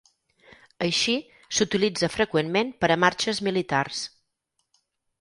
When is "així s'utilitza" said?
0.85-2.11